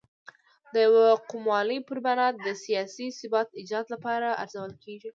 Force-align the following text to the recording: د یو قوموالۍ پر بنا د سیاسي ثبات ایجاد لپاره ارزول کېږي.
د 0.73 0.75
یو 0.85 0.95
قوموالۍ 1.29 1.79
پر 1.87 1.97
بنا 2.05 2.27
د 2.45 2.47
سیاسي 2.63 3.07
ثبات 3.19 3.49
ایجاد 3.59 3.85
لپاره 3.93 4.27
ارزول 4.43 4.73
کېږي. 4.83 5.09